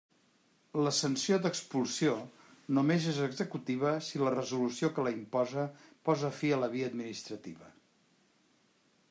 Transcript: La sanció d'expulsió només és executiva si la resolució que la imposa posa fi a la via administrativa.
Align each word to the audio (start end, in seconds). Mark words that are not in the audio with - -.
La 0.85 0.91
sanció 0.99 1.35
d'expulsió 1.43 2.15
només 2.77 3.05
és 3.11 3.19
executiva 3.27 3.93
si 4.07 4.23
la 4.23 4.33
resolució 4.37 4.91
que 4.97 5.07
la 5.09 5.15
imposa 5.19 5.67
posa 6.11 6.33
fi 6.41 6.53
a 6.57 6.61
la 6.65 6.73
via 6.75 6.91
administrativa. 6.95 7.71